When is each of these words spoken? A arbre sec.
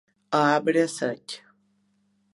A 0.37 0.39
arbre 0.53 0.85
sec. 0.95 1.37